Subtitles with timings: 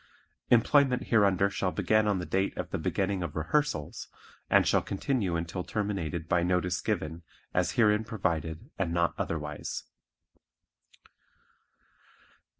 [0.49, 4.07] Employment hereunder shall begin on the date of the beginning of rehearsals,
[4.49, 7.21] and shall continue until terminated by notice given
[7.53, 9.83] as herein provided and not otherwise.